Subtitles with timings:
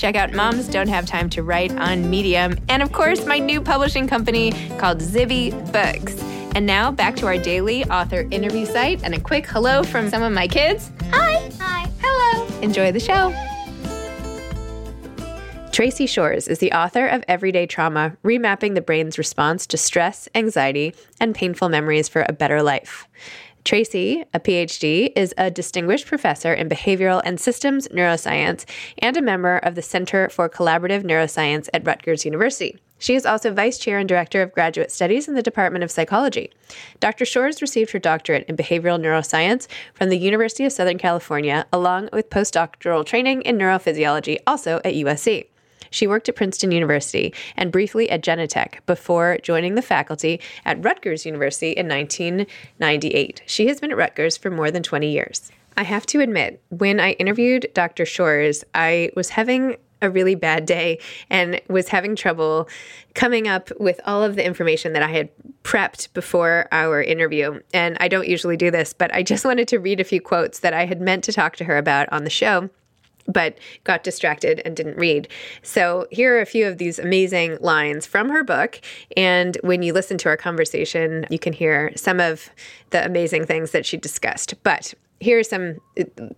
[0.00, 3.60] Check out Moms Don't Have Time to Write on Medium, and of course, my new
[3.60, 6.18] publishing company called Zibby Books.
[6.54, 10.22] And now back to our daily author interview site and a quick hello from some
[10.22, 10.90] of my kids.
[11.10, 11.52] Hi.
[11.60, 11.86] Hi.
[12.00, 12.48] Hello.
[12.62, 13.30] Enjoy the show.
[15.70, 20.94] Tracey Shors is the author of Everyday Trauma Remapping the Brain's Response to Stress, Anxiety,
[21.20, 23.06] and Painful Memories for a Better Life.
[23.64, 28.64] Tracey, a PhD, is a distinguished professor in behavioral and systems neuroscience
[28.98, 32.78] and a member of the Center for Collaborative Neuroscience at Rutgers University.
[32.98, 36.50] She is also vice chair and director of graduate studies in the Department of Psychology.
[37.00, 37.24] Dr.
[37.24, 42.28] Shors received her doctorate in behavioral neuroscience from the University of Southern California, along with
[42.28, 45.46] postdoctoral training in neurophysiology, also at USC.
[45.90, 51.26] She worked at Princeton University and briefly at Genentech before joining the faculty at Rutgers
[51.26, 53.42] University in 1998.
[53.46, 55.50] She has been at Rutgers for more than 20 years.
[55.76, 58.04] I have to admit, when I interviewed Dr.
[58.04, 62.68] Shors, I was having a really bad day and was having trouble
[63.14, 65.28] coming up with all of the information that I had
[65.62, 67.60] prepped before our interview.
[67.74, 70.60] And I don't usually do this, but I just wanted to read a few quotes
[70.60, 72.70] that I had meant to talk to her about on the show
[73.32, 75.28] but got distracted and didn't read.
[75.62, 78.80] So, here are a few of these amazing lines from her book.
[79.16, 82.50] And when you listen to our conversation, you can hear some of
[82.90, 84.54] the amazing things that she discussed.
[84.62, 85.76] But here's some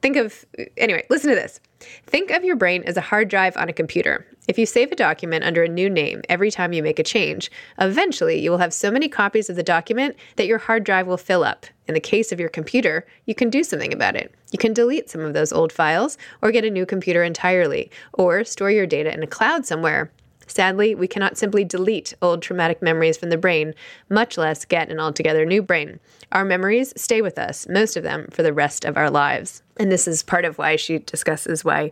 [0.03, 0.44] think of,
[0.76, 1.60] anyway, listen to this.
[2.06, 4.26] Think of your brain as a hard drive on a computer.
[4.48, 7.50] If you save a document under a new name every time you make a change,
[7.79, 11.17] eventually you will have so many copies of the document that your hard drive will
[11.17, 11.67] fill up.
[11.87, 14.34] In the case of your computer, you can do something about it.
[14.52, 18.44] You can delete some of those old files, or get a new computer entirely, or
[18.44, 20.12] store your data in a cloud somewhere.
[20.52, 23.75] Sadly, we cannot simply delete old traumatic memories from the brain,
[24.10, 25.99] much less get an altogether new brain.
[26.31, 29.62] Our memories stay with us, most of them, for the rest of our lives.
[29.78, 31.90] And this is part of why she discusses why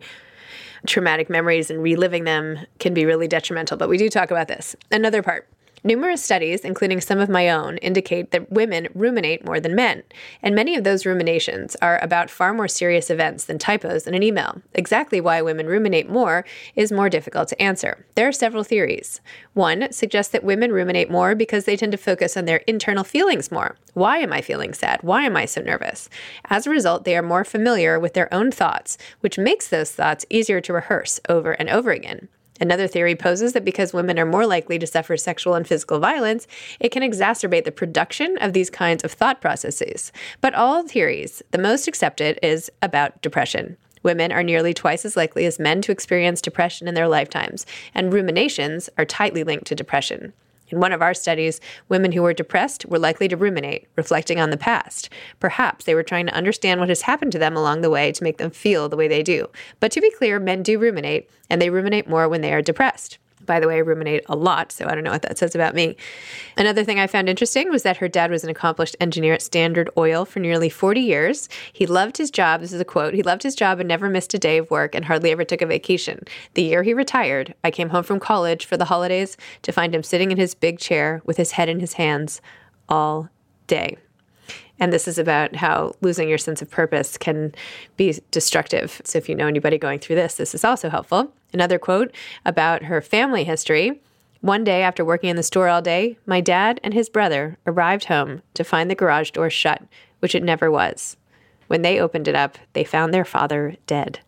[0.85, 3.77] traumatic memories and reliving them can be really detrimental.
[3.77, 4.75] But we do talk about this.
[4.91, 5.47] Another part
[5.83, 10.03] Numerous studies, including some of my own, indicate that women ruminate more than men,
[10.43, 14.21] and many of those ruminations are about far more serious events than typos in an
[14.21, 14.61] email.
[14.75, 16.45] Exactly why women ruminate more
[16.75, 18.05] is more difficult to answer.
[18.13, 19.21] There are several theories.
[19.53, 23.51] One suggests that women ruminate more because they tend to focus on their internal feelings
[23.51, 23.75] more.
[23.95, 24.99] Why am I feeling sad?
[25.01, 26.09] Why am I so nervous?
[26.45, 30.27] As a result, they are more familiar with their own thoughts, which makes those thoughts
[30.29, 32.27] easier to rehearse over and over again.
[32.61, 36.47] Another theory poses that because women are more likely to suffer sexual and physical violence,
[36.79, 40.11] it can exacerbate the production of these kinds of thought processes.
[40.41, 43.77] But all theories, the most accepted is about depression.
[44.03, 47.65] Women are nearly twice as likely as men to experience depression in their lifetimes,
[47.95, 50.33] and ruminations are tightly linked to depression.
[50.71, 51.59] In one of our studies,
[51.89, 55.09] women who were depressed were likely to ruminate, reflecting on the past.
[55.39, 58.23] Perhaps they were trying to understand what has happened to them along the way to
[58.23, 59.47] make them feel the way they do.
[59.79, 63.19] But to be clear, men do ruminate, and they ruminate more when they are depressed.
[63.45, 65.75] By the way, I ruminate a lot, so I don't know what that says about
[65.75, 65.95] me.
[66.57, 69.89] Another thing I found interesting was that her dad was an accomplished engineer at Standard
[69.97, 71.49] Oil for nearly 40 years.
[71.73, 72.61] He loved his job.
[72.61, 73.13] This is a quote.
[73.13, 75.61] He loved his job and never missed a day of work and hardly ever took
[75.61, 76.23] a vacation.
[76.53, 80.03] The year he retired, I came home from college for the holidays to find him
[80.03, 82.41] sitting in his big chair with his head in his hands
[82.89, 83.29] all
[83.67, 83.97] day.
[84.79, 87.53] And this is about how losing your sense of purpose can
[87.97, 88.99] be destructive.
[89.05, 91.31] So, if you know anybody going through this, this is also helpful.
[91.53, 92.13] Another quote
[92.45, 94.01] about her family history.
[94.41, 98.05] One day, after working in the store all day, my dad and his brother arrived
[98.05, 99.83] home to find the garage door shut,
[100.19, 101.17] which it never was.
[101.67, 104.19] When they opened it up, they found their father dead.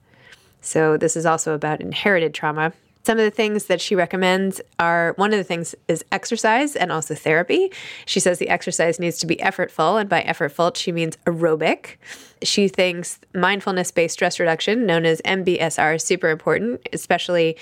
[0.62, 2.74] So, this is also about inherited trauma.
[3.06, 6.90] Some of the things that she recommends are one of the things is exercise and
[6.90, 7.70] also therapy.
[8.06, 11.98] She says the exercise needs to be effortful, and by effortful, she means aerobic.
[12.44, 17.58] She thinks mindfulness based stress reduction, known as MBSR, is super important, especially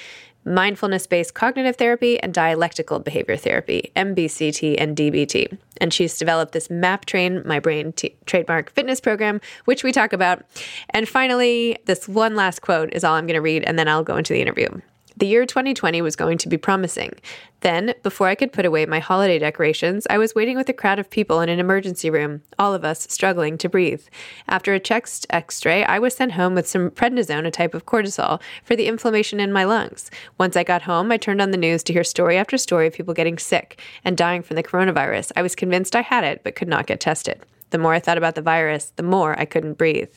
[0.45, 5.57] mindfulness based cognitive therapy and dialectical behavior therapy, MBCT and DBT.
[5.79, 10.13] And she's developed this MAP Train, My Brain T- Trademark Fitness Program, which we talk
[10.13, 10.43] about.
[10.91, 14.03] And finally, this one last quote is all I'm going to read, and then I'll
[14.03, 14.69] go into the interview.
[15.21, 17.13] The year 2020 was going to be promising.
[17.59, 20.97] Then, before I could put away my holiday decorations, I was waiting with a crowd
[20.97, 24.01] of people in an emergency room, all of us struggling to breathe.
[24.47, 27.85] After a chest x ray, I was sent home with some prednisone, a type of
[27.85, 30.09] cortisol, for the inflammation in my lungs.
[30.39, 32.93] Once I got home, I turned on the news to hear story after story of
[32.93, 35.33] people getting sick and dying from the coronavirus.
[35.35, 37.45] I was convinced I had it, but could not get tested.
[37.69, 40.15] The more I thought about the virus, the more I couldn't breathe.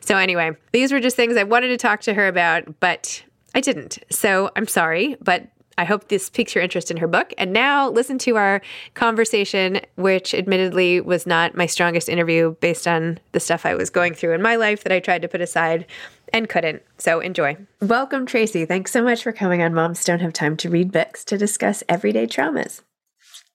[0.00, 3.22] So, anyway, these were just things I wanted to talk to her about, but
[3.56, 3.98] I didn't.
[4.10, 5.48] So I'm sorry, but
[5.78, 7.32] I hope this piques your interest in her book.
[7.38, 8.60] And now listen to our
[8.92, 14.14] conversation, which admittedly was not my strongest interview based on the stuff I was going
[14.14, 15.86] through in my life that I tried to put aside
[16.34, 16.82] and couldn't.
[16.98, 17.56] So enjoy.
[17.80, 18.66] Welcome, Tracey.
[18.66, 21.82] Thanks so much for coming on Moms Don't Have Time to Read Books to discuss
[21.88, 22.82] everyday traumas.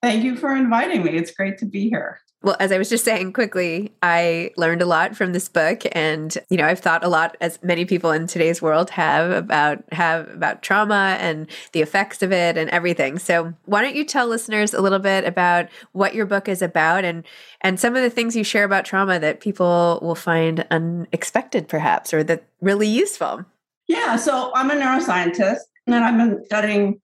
[0.01, 1.11] Thank you for inviting me.
[1.11, 2.21] It's great to be here.
[2.43, 6.35] Well, as I was just saying quickly, I learned a lot from this book and
[6.49, 10.27] you know, I've thought a lot as many people in today's world have about have
[10.29, 13.19] about trauma and the effects of it and everything.
[13.19, 17.05] So, why don't you tell listeners a little bit about what your book is about
[17.05, 17.23] and
[17.61, 22.11] and some of the things you share about trauma that people will find unexpected perhaps
[22.11, 23.45] or that really useful?
[23.87, 27.01] Yeah, so I'm a neuroscientist and I've been studying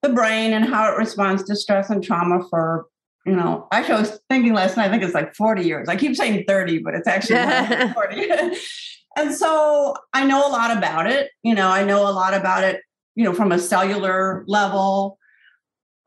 [0.00, 2.86] the brain and how it responds to stress and trauma for
[3.24, 5.88] you know, actually, I was thinking last night, I think it's like 40 years.
[5.88, 8.30] I keep saying 30, but it's actually 40.
[9.16, 11.30] and so I know a lot about it.
[11.42, 12.82] You know, I know a lot about it,
[13.14, 15.18] you know, from a cellular level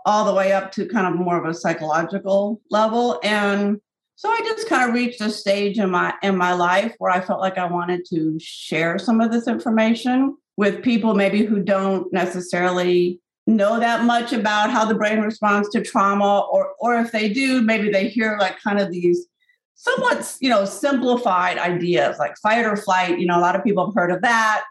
[0.06, 3.19] all the way up to kind of more of a psychological level.
[3.24, 3.80] And
[4.16, 7.22] so I just kind of reached a stage in my in my life where I
[7.22, 12.12] felt like I wanted to share some of this information with people maybe who don't
[12.14, 17.30] necessarily know that much about how the brain responds to trauma or or if they
[17.30, 19.28] do maybe they hear like kind of these
[19.75, 23.19] somewhat you know simplified ideas like fight or flight.
[23.19, 24.64] You know a lot of people have heard of that.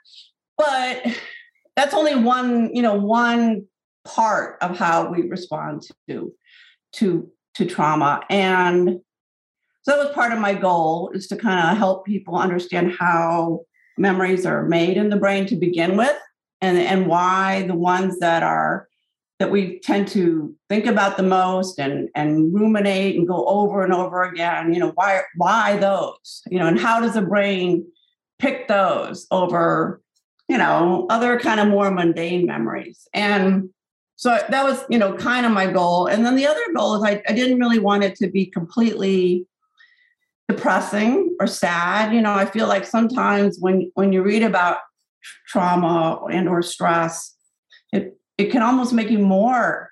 [0.58, 1.06] But
[1.76, 3.66] that's only one you know one
[4.04, 6.32] part of how we respond to
[6.94, 8.22] to to trauma.
[8.28, 9.00] And
[9.82, 13.60] so that was part of my goal is to kind of help people understand how
[13.96, 16.16] memories are made in the brain to begin with
[16.60, 18.88] and and why the ones that are
[19.38, 23.92] that we tend to think about the most and and ruminate and go over and
[23.92, 26.42] over again you know why why those?
[26.50, 27.86] You know and how does the brain
[28.38, 30.00] pick those over
[30.48, 33.08] you know other kind of more mundane memories?
[33.12, 33.70] And
[34.16, 36.06] so that was you know kind of my goal.
[36.06, 39.46] And then the other goal is i, I didn't really want it to be completely
[40.48, 42.14] depressing or sad.
[42.14, 44.78] You know i feel like sometimes when when you read about
[45.46, 47.36] trauma and or stress
[47.92, 49.90] it it can almost make you more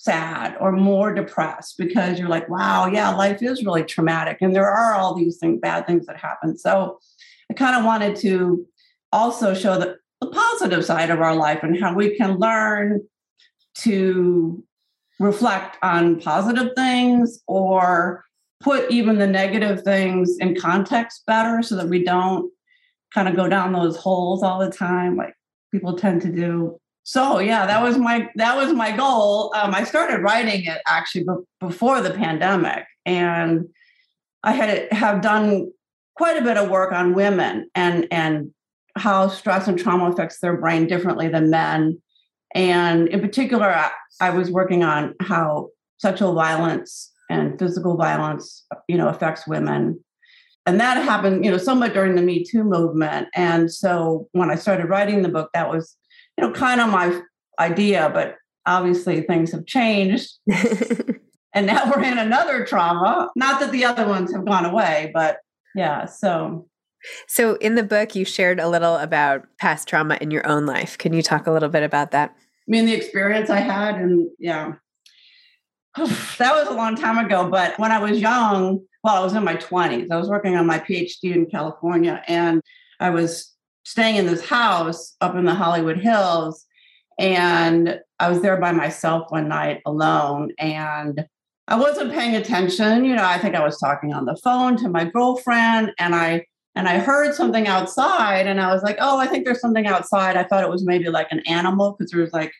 [0.00, 4.38] sad or more depressed because you're like, wow, yeah, life is really traumatic.
[4.40, 6.56] And there are all these things, bad things that happen.
[6.56, 6.98] So
[7.50, 8.66] I kind of wanted to
[9.12, 13.02] also show the, the positive side of our life and how we can learn
[13.74, 14.64] to
[15.18, 18.24] reflect on positive things or
[18.60, 22.50] put even the negative things in context better so that we don't
[23.12, 25.34] kind of go down those holes all the time like
[25.72, 26.78] people tend to do.
[27.02, 29.52] So yeah that was my that was my goal.
[29.54, 33.66] Um, i started writing it actually b- before the pandemic and
[34.42, 35.70] i had have done
[36.16, 38.52] quite a bit of work on women and and
[38.96, 42.00] how stress and trauma affects their brain differently than men.
[42.54, 43.90] And in particular I,
[44.20, 50.04] I was working on how sexual violence and physical violence you know affects women
[50.70, 53.26] and that happened you know somewhat during the me too movement.
[53.34, 55.96] And so when i started writing the book that was
[56.38, 57.20] you know kind of my
[57.58, 58.36] idea but
[58.66, 60.30] obviously things have changed.
[61.52, 63.28] And now we're in another trauma.
[63.34, 65.38] Not that the other ones have gone away but
[65.74, 66.68] yeah so.
[67.26, 70.96] So in the book you shared a little about past trauma in your own life.
[70.96, 72.30] Can you talk a little bit about that?
[72.36, 74.74] I mean the experience i had and yeah.
[76.38, 79.44] That was a long time ago but when i was young well i was in
[79.44, 82.60] my 20s i was working on my phd in california and
[82.98, 83.54] i was
[83.84, 86.66] staying in this house up in the hollywood hills
[87.18, 91.26] and i was there by myself one night alone and
[91.68, 93.04] i wasn't paying attention.
[93.04, 96.44] You know i think i was talking on the phone to my girlfriend and i
[96.74, 100.36] and i heard something outside and i was like oh i think there's something outside.
[100.36, 102.52] I thought it was maybe like an animal because there was like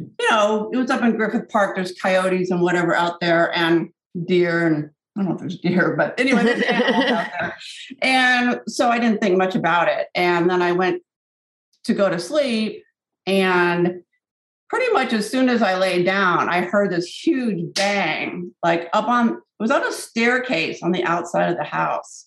[0.00, 1.76] you know, it was up in Griffith Park.
[1.76, 3.90] There's coyotes and whatever out there, and
[4.26, 7.56] deer, and I don't know if there's deer, but anyway, there's animals out there.
[8.00, 10.06] And so I didn't think much about it.
[10.14, 11.02] And then I went
[11.84, 12.82] to go to sleep,
[13.26, 14.02] and
[14.70, 19.08] pretty much as soon as I lay down, I heard this huge bang, like up
[19.08, 22.26] on it was on a staircase on the outside of the house.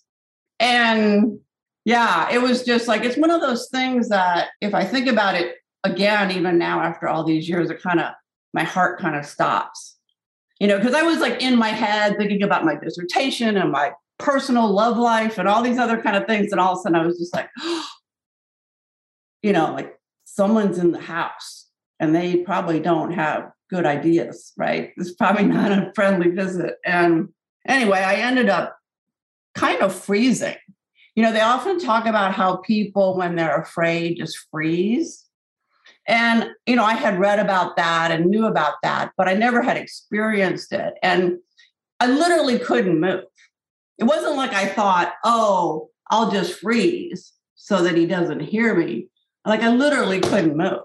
[0.59, 1.39] And
[1.85, 5.33] yeah, it was just like it's one of those things that if I think about
[5.33, 8.13] it again, even now after all these years, it kind of
[8.53, 9.97] my heart kind of stops.
[10.63, 13.91] You know, because I was like in my head thinking about my dissertation and my
[14.17, 16.53] personal love life and all these other kind of things.
[16.53, 17.49] And all of a sudden I was just like,
[19.43, 21.67] you know, like someone's in the house
[21.99, 24.93] and they probably don't have good ideas, right?
[24.95, 26.75] It's probably not a friendly visit.
[26.85, 27.27] And
[27.67, 28.77] anyway, I ended up
[29.55, 30.55] kind of freezing.
[31.13, 35.22] You know, they often talk about how people, when they're afraid, just freeze.
[36.07, 39.61] And, you know, I had read about that and knew about that, but I never
[39.61, 40.95] had experienced it.
[41.01, 41.37] And
[41.99, 43.23] I literally couldn't move.
[43.97, 49.07] It wasn't like I thought, oh, I'll just freeze so that he doesn't hear me.
[49.45, 50.81] Like I literally couldn't move.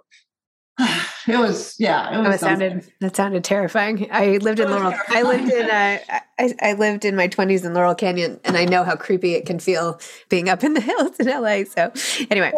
[1.28, 2.14] It was, yeah.
[2.14, 4.08] It was that sounded that sounded terrifying.
[4.10, 4.92] I lived in Laurel.
[4.92, 5.26] Terrifying.
[5.26, 5.98] I lived in uh,
[6.38, 9.44] I, I lived in my twenties in Laurel Canyon, and I know how creepy it
[9.44, 11.64] can feel being up in the hills in LA.
[11.64, 11.92] So,
[12.30, 12.52] anyway,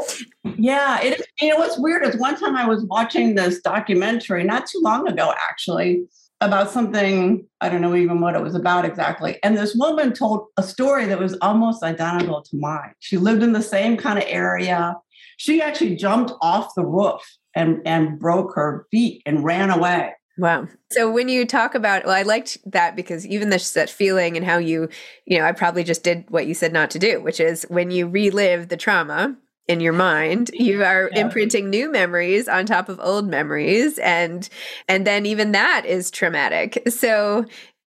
[0.56, 1.26] yeah, it is.
[1.40, 5.08] You know what's weird is one time I was watching this documentary not too long
[5.08, 6.04] ago, actually,
[6.40, 9.38] about something I don't know even what it was about exactly.
[9.42, 12.92] And this woman told a story that was almost identical to mine.
[13.00, 14.94] She lived in the same kind of area.
[15.38, 17.22] She actually jumped off the roof
[17.54, 20.12] and and broke her feet and ran away.
[20.38, 20.68] Wow.
[20.90, 24.46] So when you talk about, well, I liked that because even this that feeling and
[24.46, 24.88] how you,
[25.26, 27.90] you know, I probably just did what you said not to do, which is when
[27.90, 29.36] you relive the trauma
[29.68, 31.20] in your mind, you are yeah.
[31.20, 34.48] imprinting new memories on top of old memories, and
[34.88, 36.82] and then even that is traumatic.
[36.88, 37.44] So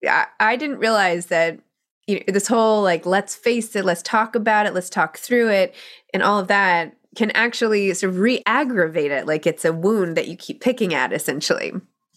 [0.09, 1.61] I, I didn't realize that
[2.07, 5.51] you know, this whole like let's face it, let's talk about it, let's talk through
[5.51, 5.75] it,
[6.13, 10.29] and all of that can actually sort of re-aggravate it like it's a wound that
[10.29, 11.73] you keep picking at essentially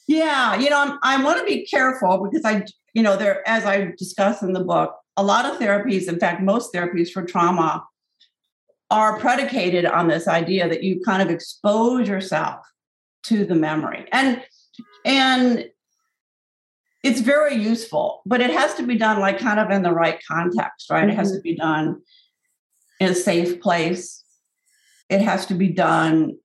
[0.08, 3.66] yeah you know I'm, i want to be careful because i you know there as
[3.66, 7.84] i discuss in the book a lot of therapies in fact most therapies for trauma
[8.92, 12.64] are predicated on this idea that you kind of expose yourself
[13.24, 14.44] to the memory and
[15.06, 15.70] and
[17.04, 20.20] it's very useful but it has to be done like kind of in the right
[20.30, 21.12] context right mm-hmm.
[21.12, 21.38] it has mm-hmm.
[21.38, 22.02] to be done
[23.00, 24.23] in a safe place
[25.14, 26.36] it has to be done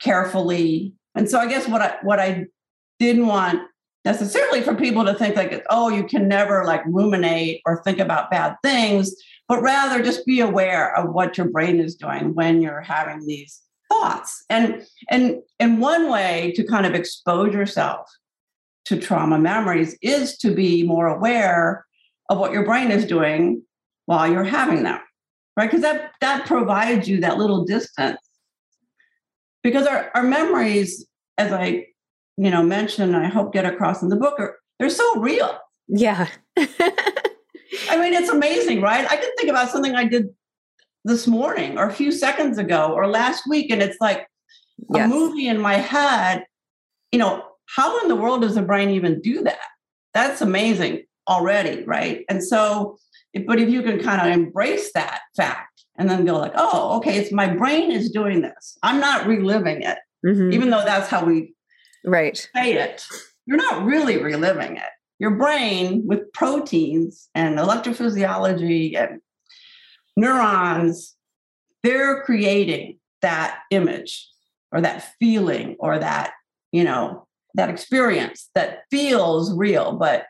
[0.00, 0.92] carefully.
[1.14, 2.46] And so I guess what I what I
[2.98, 3.60] didn't want
[4.04, 8.30] necessarily for people to think like, oh, you can never like ruminate or think about
[8.30, 9.14] bad things,
[9.48, 13.62] but rather just be aware of what your brain is doing when you're having these
[13.90, 14.44] thoughts.
[14.50, 18.10] And and and one way to kind of expose yourself
[18.84, 21.86] to trauma memories is to be more aware
[22.28, 23.62] of what your brain is doing
[24.06, 25.00] while you're having them
[25.56, 25.70] right?
[25.70, 28.18] Because that that provides you that little distance.
[29.62, 31.06] Because our, our memories,
[31.38, 31.86] as I
[32.36, 35.58] you know, mentioned, I hope get across in the book are they're so real.
[35.88, 36.28] Yeah.
[36.56, 39.04] I mean, it's amazing, right?
[39.10, 40.28] I can think about something I did
[41.04, 44.26] this morning or a few seconds ago or last week, and it's like
[44.94, 45.06] yes.
[45.06, 46.44] a movie in my head.
[47.10, 49.58] You know, how in the world does the brain even do that?
[50.14, 52.24] That's amazing already, right?
[52.28, 52.98] And so,
[53.46, 57.16] but if you can kind of embrace that fact and then go like, oh, okay,
[57.16, 58.78] it's my brain is doing this.
[58.82, 60.52] I'm not reliving it, mm-hmm.
[60.52, 61.54] even though that's how we
[62.04, 63.04] right say it.
[63.46, 64.90] You're not really reliving it.
[65.18, 69.20] Your brain with proteins and electrophysiology and
[70.16, 71.14] neurons,
[71.82, 74.28] they're creating that image
[74.72, 76.32] or that feeling or that,
[76.72, 80.26] you know, that experience that feels real but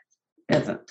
[0.48, 0.90] isn't.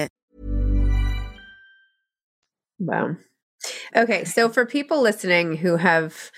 [2.81, 3.15] Wow.
[3.95, 4.25] Okay.
[4.25, 6.31] So, for people listening who have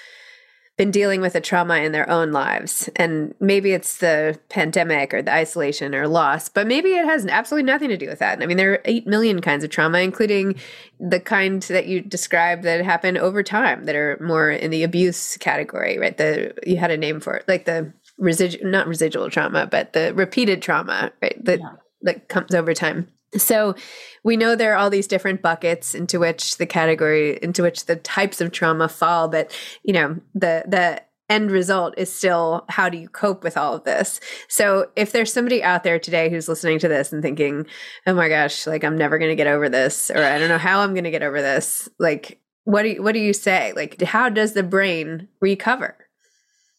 [0.77, 5.21] been dealing with a trauma in their own lives, and maybe it's the pandemic or
[5.21, 8.41] the isolation or loss, but maybe it has absolutely nothing to do with that.
[8.41, 10.55] I mean, there are 8 million kinds of trauma, including
[10.99, 15.37] the kind that you described that happen over time that are more in the abuse
[15.37, 16.17] category, right?
[16.17, 20.11] The You had a name for it, like the residual, not residual trauma, but the
[20.15, 21.37] repeated trauma, right?
[21.45, 21.73] That, yeah.
[22.01, 23.07] that comes over time.
[23.37, 23.75] So
[24.23, 27.95] we know there are all these different buckets into which the category into which the
[27.95, 29.51] types of trauma fall, but
[29.83, 33.83] you know, the the end result is still how do you cope with all of
[33.83, 34.19] this?
[34.47, 37.65] So if there's somebody out there today who's listening to this and thinking,
[38.07, 40.57] "Oh my gosh, like I'm never going to get over this or I don't know
[40.57, 43.73] how I'm going to get over this." Like what do you, what do you say?
[43.75, 45.97] Like how does the brain recover?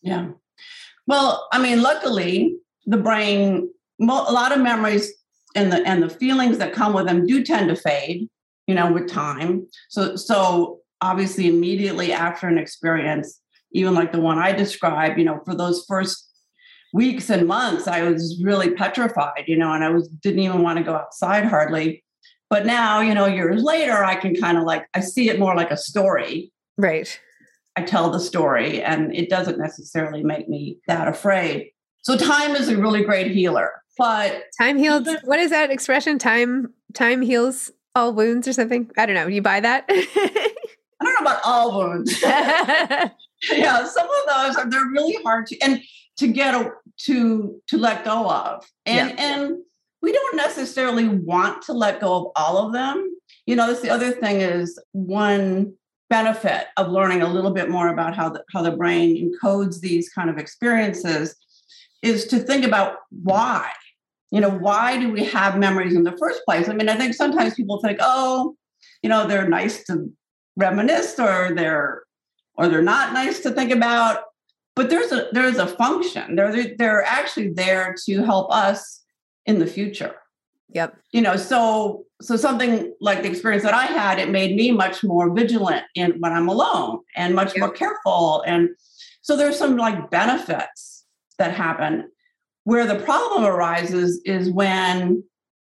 [0.03, 0.29] Yeah.
[1.07, 5.13] Well, I mean, luckily the brain a lot of memories
[5.55, 8.29] and the and the feelings that come with them do tend to fade
[8.67, 9.67] you know with time.
[9.89, 13.41] So so obviously immediately after an experience
[13.73, 16.31] even like the one i described you know for those first
[16.95, 20.79] weeks and months i was really petrified you know and i was didn't even want
[20.79, 22.03] to go outside hardly.
[22.49, 25.55] But now you know years later i can kind of like i see it more
[25.57, 26.53] like a story.
[26.79, 27.21] Right.
[27.77, 31.71] I tell the story and it doesn't necessarily make me that afraid.
[32.03, 35.09] So time is a really great healer but time heals.
[35.25, 36.19] What is that expression?
[36.19, 38.91] Time time heals all wounds or something.
[38.97, 39.27] I don't know.
[39.27, 39.85] You buy that?
[39.89, 42.21] I don't know about all wounds.
[42.23, 45.83] yeah, some of those are they're really hard to and
[46.19, 46.73] to get a,
[47.07, 48.65] to to let go of.
[48.87, 49.17] And yeah.
[49.19, 49.57] and
[50.03, 53.11] we don't necessarily want to let go of all of them.
[53.47, 55.75] You know, that's the other thing is one
[56.11, 60.09] benefit of learning a little bit more about how the how the brain encodes these
[60.09, 61.37] kind of experiences
[62.03, 63.71] is to think about why
[64.35, 66.69] you know, why do we have memories in the first place?
[66.69, 68.57] I mean, I think sometimes people think, oh,
[69.01, 70.13] you know, they're nice to
[70.57, 72.03] reminisce or they're
[72.57, 74.25] or they're not nice to think about.
[74.75, 76.35] But there's a there's a function.
[76.35, 79.05] They're they're actually there to help us
[79.47, 80.17] in the future.
[80.71, 80.97] Yep.
[81.13, 85.05] You know, so so something like the experience that I had, it made me much
[85.05, 87.61] more vigilant in when I'm alone and much yep.
[87.61, 88.43] more careful.
[88.49, 88.71] And
[89.23, 91.05] so there's some like benefits
[91.39, 92.11] that happen.
[92.65, 95.23] Where the problem arises is when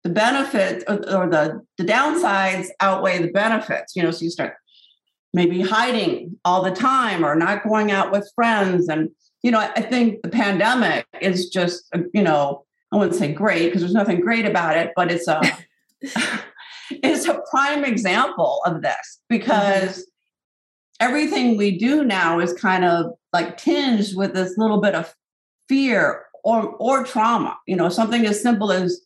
[0.04, 4.54] the benefits or, the, the downsides outweigh the benefits, you know, so you start
[5.34, 8.88] maybe hiding all the time or not going out with friends.
[8.88, 9.10] And,
[9.42, 13.32] you know, I, I think the pandemic is just, uh, you know, I wouldn't say
[13.32, 15.42] great because there's nothing great about it, but it's a
[16.90, 21.08] it's a prime example of this because mm-hmm.
[21.08, 25.14] everything we do now is kind of like tinged with this little bit of
[25.68, 27.58] fear or or trauma.
[27.66, 29.00] You know, something as simple as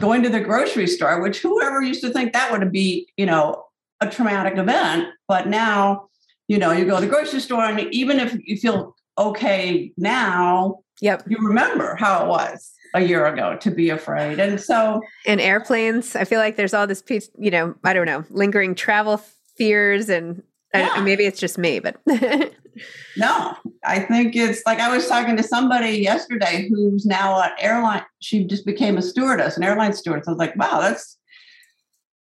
[0.00, 3.64] going to the grocery store, which whoever used to think that would be, you know,
[4.00, 6.08] a traumatic event, but now,
[6.46, 10.80] you know, you go to the grocery store and even if you feel okay now,
[11.00, 14.38] yep, you remember how it was a year ago to be afraid.
[14.38, 18.06] And so in airplanes, I feel like there's all this piece, you know, I don't
[18.06, 19.20] know, lingering travel
[19.56, 20.42] fears and
[20.74, 20.90] yeah.
[20.92, 21.96] I, maybe it's just me, but
[23.16, 28.04] no, I think it's like I was talking to somebody yesterday who's now an airline.
[28.20, 30.28] She just became a stewardess, an airline stewardess.
[30.28, 31.18] I was like, wow, that's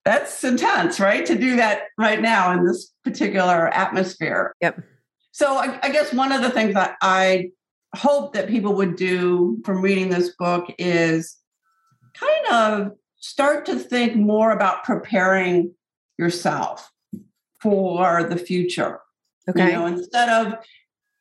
[0.05, 1.25] that's intense, right?
[1.25, 4.55] To do that right now in this particular atmosphere.
[4.61, 4.81] Yep.
[5.31, 7.51] So I, I guess one of the things that I
[7.95, 11.37] hope that people would do from reading this book is
[12.13, 15.73] kind of start to think more about preparing
[16.17, 16.91] yourself
[17.61, 18.99] for the future.
[19.49, 19.67] Okay.
[19.67, 20.55] You know, instead of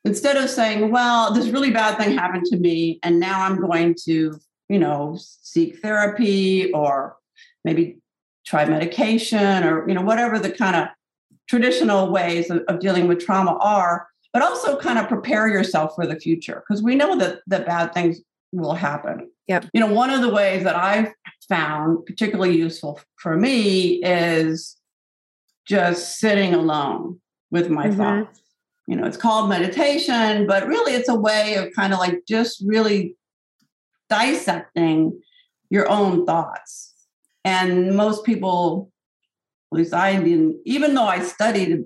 [0.05, 3.95] instead of saying, well, this really bad thing happened to me and now I'm going
[4.05, 4.39] to,
[4.69, 7.17] you know, seek therapy or
[7.65, 7.99] maybe
[8.47, 10.89] try medication or, you know, whatever the kind of
[11.49, 16.07] traditional ways of, of dealing with trauma are, but also kind of prepare yourself for
[16.07, 18.21] the future because we know that that bad things
[18.53, 19.31] will happen.
[19.49, 19.67] Yep.
[19.73, 21.13] You know, one of the ways that I've
[21.49, 24.77] found particularly useful for me is
[25.67, 27.97] just sitting alone with my mm-hmm.
[27.97, 28.41] thoughts.
[28.87, 32.63] You know, it's called meditation, but really it's a way of kind of like just
[32.67, 33.17] really
[34.09, 35.21] dissecting
[35.71, 36.95] your own thoughts.
[37.45, 38.91] And most people,
[39.73, 41.85] at least I didn't, even though I studied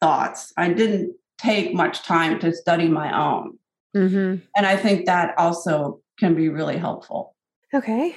[0.00, 3.58] thoughts, I didn't take much time to study my own.
[3.96, 4.44] Mm-hmm.
[4.56, 7.34] And I think that also can be really helpful.
[7.72, 8.16] Okay.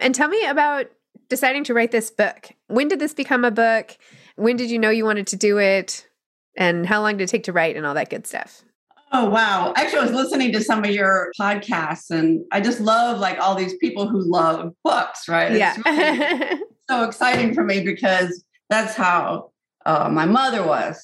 [0.00, 0.86] And tell me about
[1.28, 2.50] deciding to write this book.
[2.68, 3.96] When did this become a book?
[4.36, 6.06] When did you know you wanted to do it?
[6.56, 8.64] And how long did it take to write and all that good stuff?
[9.12, 9.74] Oh wow.
[9.76, 13.54] Actually I was listening to some of your podcasts and I just love like all
[13.54, 15.52] these people who love books, right?
[15.52, 15.76] Yeah.
[15.84, 19.50] Really so exciting for me because that's how
[19.84, 20.96] uh, my mother was.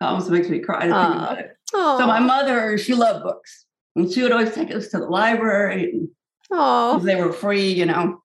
[0.00, 1.56] It almost makes me cry to think about it.
[1.74, 1.98] Aww.
[1.98, 3.64] So my mother, she loved books.
[3.94, 5.94] And she would always take us to the library
[6.50, 8.20] because they were free, you know.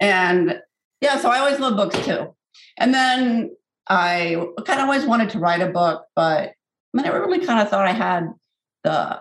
[0.00, 0.60] And
[1.00, 2.34] yeah, so I always loved books too.
[2.78, 3.50] And then
[3.90, 6.52] I kind of always wanted to write a book, but
[6.96, 8.28] I never really kind of thought I had
[8.84, 9.20] the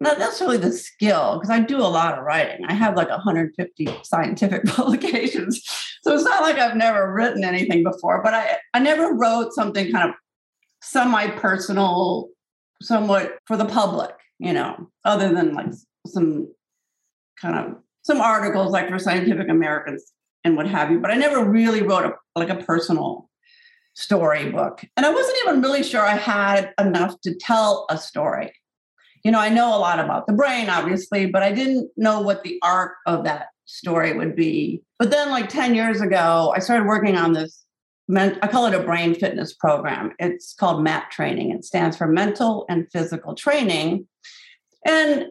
[0.00, 2.64] not necessarily the skill because I do a lot of writing.
[2.66, 5.62] I have like 150 scientific publications.
[6.02, 9.90] So it's not like I've never written anything before, but I, I never wrote something
[9.90, 10.14] kind of
[10.82, 12.28] semi personal,
[12.82, 15.72] somewhat for the public, you know, other than like
[16.06, 16.52] some
[17.40, 20.12] kind of some articles like for Scientific Americans
[20.44, 21.00] and what have you.
[21.00, 23.27] But I never really wrote a, like a personal
[23.98, 24.84] storybook.
[24.96, 28.52] And I wasn't even really sure I had enough to tell a story.
[29.24, 32.44] You know, I know a lot about the brain, obviously, but I didn't know what
[32.44, 34.82] the arc of that story would be.
[35.00, 37.64] But then, like 10 years ago, I started working on this.
[38.16, 40.12] I call it a brain fitness program.
[40.20, 41.50] It's called MAP training.
[41.50, 44.06] It stands for mental and physical training.
[44.86, 45.26] And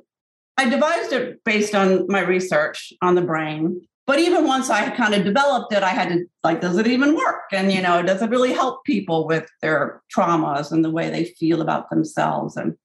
[0.57, 3.81] I devised it based on my research on the brain.
[4.07, 7.13] But even once I kind of developed it, I had to like, does it even
[7.13, 7.43] work?
[7.51, 11.25] And you know, does it really help people with their traumas and the way they
[11.25, 12.55] feel about themselves?
[12.55, 12.77] And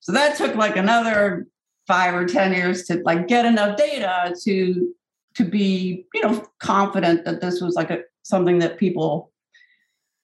[0.00, 1.46] so that took like another
[1.86, 4.92] five or ten years to like get enough data to
[5.36, 9.30] to be, you know, confident that this was like a something that people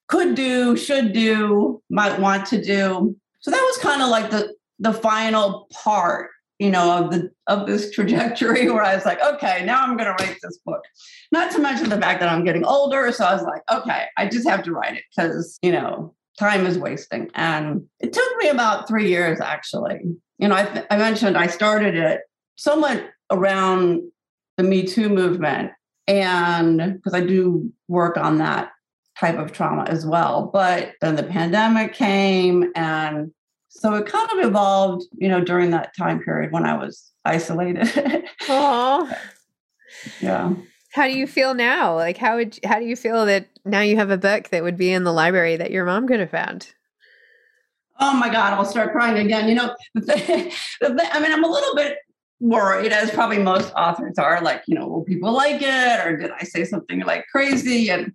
[0.08, 3.16] could do, should do, might want to do.
[3.40, 6.30] So that was kind of like the the final part
[6.62, 10.06] you know, of the of this trajectory where I was like, okay, now I'm going
[10.06, 10.82] to write this book.
[11.32, 14.28] Not to mention the fact that I'm getting older, so I was like, okay, I
[14.28, 17.30] just have to write it because you know time is wasting.
[17.34, 20.02] And it took me about three years actually.
[20.38, 22.20] You know, I, I mentioned I started it
[22.54, 24.00] somewhat around
[24.56, 25.72] the Me Too movement,
[26.06, 28.70] and because I do work on that
[29.18, 30.48] type of trauma as well.
[30.52, 33.32] But then the pandemic came and
[33.74, 37.88] so it kind of evolved, you know, during that time period when I was isolated.
[38.48, 39.10] Oh,
[40.20, 40.52] yeah.
[40.92, 41.94] How do you feel now?
[41.94, 44.76] Like, how would how do you feel that now you have a book that would
[44.76, 46.68] be in the library that your mom could have found?
[47.98, 49.48] Oh my God, I'll start crying again.
[49.48, 49.74] You know,
[50.08, 51.96] I mean, I'm a little bit
[52.40, 54.42] worried, as probably most authors are.
[54.42, 57.88] Like, you know, will people like it, or did I say something like crazy?
[57.88, 58.12] And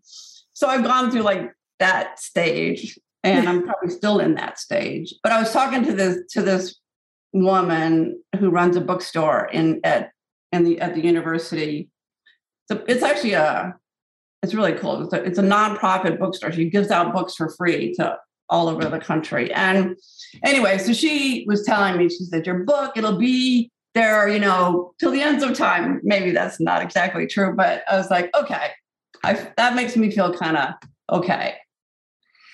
[0.53, 2.99] so I've gone through like that stage
[3.31, 5.13] and I'm probably still in that stage.
[5.23, 6.79] But I was talking to this to this
[7.33, 10.11] woman who runs a bookstore in at
[10.51, 11.89] in the at the university.
[12.69, 13.75] So it's actually a
[14.43, 15.03] it's really cool.
[15.03, 16.51] It's a, it's a nonprofit bookstore.
[16.51, 18.17] She gives out books for free to
[18.49, 19.51] all over the country.
[19.53, 19.97] And
[20.43, 24.93] anyway, so she was telling me, she said, Your book, it'll be there, you know,
[24.99, 25.99] till the ends of time.
[26.03, 28.69] Maybe that's not exactly true, but I was like, okay,
[29.23, 30.73] I, that makes me feel kind of
[31.11, 31.55] okay.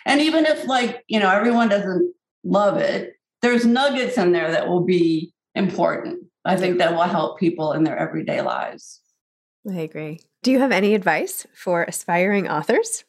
[0.06, 2.14] And even if, like, you know, everyone doesn't
[2.44, 6.26] love it, there's nuggets in there that will be important.
[6.46, 9.02] I think that will help people in their everyday lives.
[9.70, 10.20] I agree.
[10.42, 13.06] Do you have any advice for aspiring authors?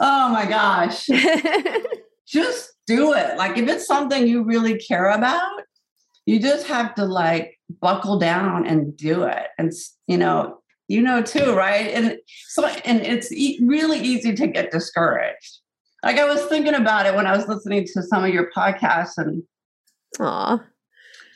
[0.00, 1.06] Oh my gosh.
[2.26, 3.36] just do it.
[3.36, 5.62] Like if it's something you really care about,
[6.26, 9.46] you just have to like buckle down and do it.
[9.58, 9.72] And
[10.06, 10.58] you know,
[10.88, 11.92] you know too, right?
[11.92, 15.60] And so and it's e- really easy to get discouraged.
[16.06, 19.18] Like I was thinking about it when I was listening to some of your podcasts
[19.18, 19.42] and
[20.20, 20.64] Aw.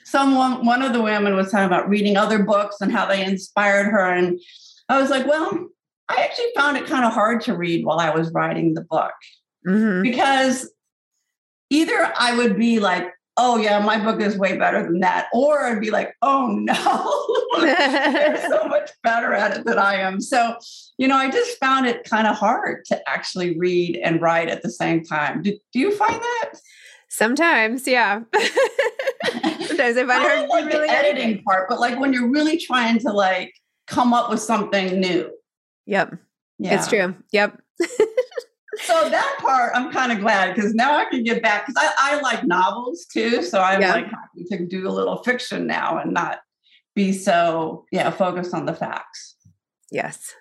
[0.04, 3.86] Someone one of the women was talking about reading other books and how they inspired
[3.86, 4.08] her.
[4.08, 4.38] And
[4.88, 5.66] I was like, well,
[6.08, 9.12] I actually found it kind of hard to read while I was writing the book.
[9.66, 10.02] Mm-hmm.
[10.02, 10.72] Because
[11.70, 15.64] either I would be like, oh yeah, my book is way better than that, or
[15.64, 20.20] I'd be like, oh no, they're so much better at it than I am.
[20.20, 20.56] So,
[20.98, 24.62] you know, I just found it kind of hard to actually read and write at
[24.62, 25.42] the same time.
[25.42, 26.52] Do, do you find that?
[27.08, 28.20] Sometimes, yeah.
[29.24, 32.56] Sometimes I find I don't like really the editing part, but like when you're really
[32.56, 33.52] trying to like
[33.86, 35.30] come up with something new.
[35.86, 36.14] Yep,
[36.58, 36.74] Yeah.
[36.76, 37.14] it's true.
[37.32, 37.60] Yep.
[38.90, 42.16] So that part, I'm kind of glad because now I can get back because I,
[42.16, 43.42] I like novels too.
[43.42, 43.92] So I'm Yeah.
[43.92, 46.40] like happy to do a little fiction now and not
[46.96, 49.36] be so yeah focused on the facts.
[49.92, 50.34] Yes,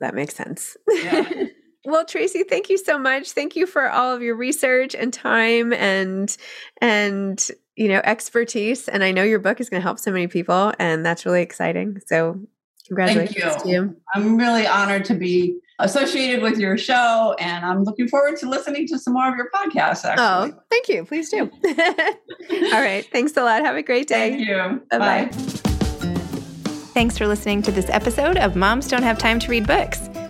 [0.00, 0.76] that makes sense.
[0.90, 1.28] Yeah.
[1.84, 3.32] well, Tracey, thank you so much.
[3.32, 6.34] Thank you for all of your research and time and
[6.80, 7.46] and
[7.76, 8.88] you know expertise.
[8.88, 11.42] And I know your book is going to help so many people, and that's really
[11.42, 12.00] exciting.
[12.06, 12.40] So,
[12.88, 13.74] congratulations Thank to you.
[13.74, 13.96] you.
[14.14, 18.86] I'm really honored to be associated with your show, and I'm looking forward to listening
[18.88, 20.04] to some more of your podcasts.
[20.04, 21.04] Oh, actually, Oh, thank you.
[21.04, 21.50] Please do.
[22.74, 23.06] all right.
[23.12, 23.62] Thanks a lot.
[23.62, 24.30] Have a great day.
[24.30, 24.82] thank you.
[24.90, 25.24] Bye-bye.
[25.26, 25.30] Bye.
[26.92, 30.09] Thanks for listening to this episode of Moms Don't Have Time to Read Books.